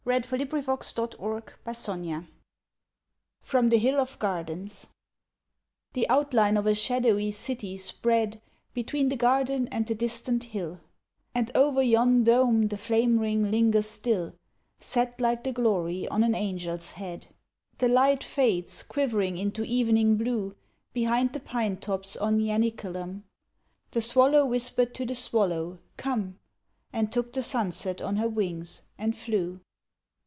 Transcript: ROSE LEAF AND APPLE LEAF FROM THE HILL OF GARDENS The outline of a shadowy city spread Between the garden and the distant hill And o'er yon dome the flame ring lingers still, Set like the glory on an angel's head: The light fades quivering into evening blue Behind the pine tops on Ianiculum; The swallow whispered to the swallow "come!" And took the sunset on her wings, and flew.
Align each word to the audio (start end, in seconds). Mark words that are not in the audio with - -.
ROSE 0.03 0.31
LEAF 0.31 0.53
AND 0.53 0.53
APPLE 0.53 1.37
LEAF 1.67 2.27
FROM 3.43 3.69
THE 3.69 3.77
HILL 3.77 3.99
OF 3.99 4.17
GARDENS 4.17 4.87
The 5.93 6.09
outline 6.09 6.57
of 6.57 6.65
a 6.65 6.73
shadowy 6.73 7.29
city 7.29 7.77
spread 7.77 8.41
Between 8.73 9.09
the 9.09 9.15
garden 9.15 9.67
and 9.67 9.85
the 9.85 9.93
distant 9.93 10.45
hill 10.45 10.79
And 11.35 11.55
o'er 11.55 11.83
yon 11.83 12.23
dome 12.23 12.69
the 12.69 12.77
flame 12.79 13.19
ring 13.19 13.51
lingers 13.51 13.85
still, 13.85 14.33
Set 14.79 15.21
like 15.21 15.43
the 15.43 15.51
glory 15.51 16.07
on 16.07 16.23
an 16.23 16.33
angel's 16.33 16.93
head: 16.93 17.27
The 17.77 17.87
light 17.87 18.23
fades 18.23 18.81
quivering 18.81 19.37
into 19.37 19.63
evening 19.63 20.17
blue 20.17 20.55
Behind 20.93 21.31
the 21.31 21.39
pine 21.39 21.77
tops 21.77 22.17
on 22.17 22.39
Ianiculum; 22.39 23.21
The 23.91 24.01
swallow 24.01 24.47
whispered 24.47 24.95
to 24.95 25.05
the 25.05 25.15
swallow 25.15 25.77
"come!" 25.97 26.39
And 26.91 27.11
took 27.11 27.31
the 27.31 27.43
sunset 27.43 28.01
on 28.01 28.15
her 28.15 28.27
wings, 28.27 28.81
and 28.97 29.15
flew. 29.15 29.59